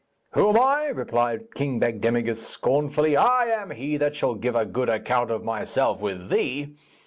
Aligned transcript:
'Who 0.31 0.49
am 0.49 0.57
I?' 0.59 0.87
replied 0.87 1.53
King 1.53 1.79
Bagdemagus 1.79 2.41
scornfully. 2.43 3.15
'I 3.15 3.45
am 3.45 3.69
he 3.69 3.97
that 3.97 4.15
shall 4.15 4.33
give 4.33 4.55
a 4.55 4.65
good 4.65 4.89
account 4.89 5.29
of 5.29 5.43
myself 5.43 6.01
with 6.01 6.31
thee.' 6.31 6.75